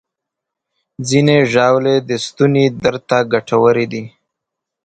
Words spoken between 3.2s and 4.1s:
ګټورې دي.